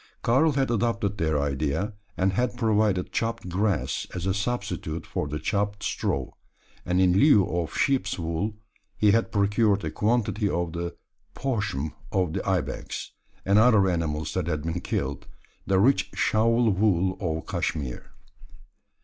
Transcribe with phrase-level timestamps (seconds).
[0.23, 5.37] Karl had adopted their idea; and had provided chopped grass as a substitute for the
[5.37, 6.31] chopped straw,
[6.87, 8.55] and in lieu of sheep's wool
[8.97, 10.95] he had procured a quantity of the
[11.35, 13.11] poshm of the ibex,
[13.45, 15.27] and other animals, that had been killed
[15.67, 18.13] the rich shawl wool of Cashmere!